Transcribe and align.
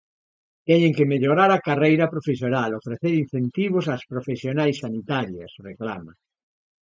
Teñen 0.67 0.93
que 0.97 1.09
mellorar 1.11 1.49
a 1.53 1.63
carreira 1.67 2.05
profesional, 2.13 2.69
ofrecer 2.81 3.13
incentivos 3.23 3.85
ás 3.95 4.03
profesionais 4.11 4.75
sanitarias, 4.83 5.51
reclama. 5.69 6.13